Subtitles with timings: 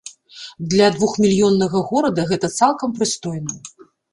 [0.73, 3.53] Для двухмільённага горада гэта цалкам прыстойна.